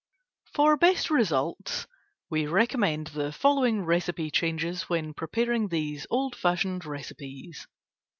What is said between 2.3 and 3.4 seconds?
recommend the